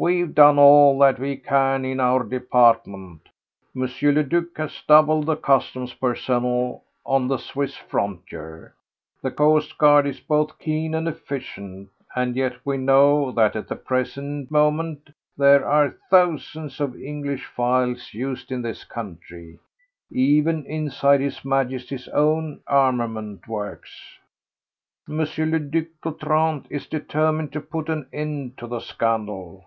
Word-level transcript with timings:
We 0.00 0.20
have 0.20 0.32
done 0.36 0.60
all 0.60 0.96
that 1.00 1.18
we 1.18 1.36
can 1.38 1.84
in 1.84 1.98
our 1.98 2.22
department. 2.22 3.30
M. 3.74 3.80
le 4.00 4.22
Duc 4.22 4.56
has 4.56 4.80
doubled 4.86 5.26
the 5.26 5.34
customs 5.34 5.92
personnel 5.92 6.84
on 7.04 7.26
the 7.26 7.36
Swiss 7.38 7.76
frontier, 7.76 8.74
the 9.22 9.32
coastguard 9.32 10.06
is 10.06 10.20
both 10.20 10.56
keen 10.60 10.94
and 10.94 11.08
efficient, 11.08 11.88
and 12.14 12.36
yet 12.36 12.58
we 12.64 12.76
know 12.76 13.32
that 13.32 13.56
at 13.56 13.66
the 13.66 13.74
present 13.74 14.52
moment 14.52 15.10
there 15.36 15.66
are 15.66 15.96
thousands 16.10 16.78
of 16.78 16.94
English 16.94 17.46
files 17.46 18.14
used 18.14 18.52
in 18.52 18.62
this 18.62 18.84
country, 18.84 19.58
even 20.12 20.64
inside 20.66 21.18
His 21.18 21.44
Majesty's 21.44 22.06
own 22.14 22.60
armament 22.68 23.48
works. 23.48 24.00
M. 25.08 25.18
le 25.18 25.58
Duc 25.58 25.86
d'Otrante 26.04 26.68
is 26.70 26.86
determined 26.86 27.52
to 27.52 27.60
put 27.60 27.88
an 27.88 28.06
end 28.12 28.56
to 28.58 28.68
the 28.68 28.78
scandal. 28.78 29.64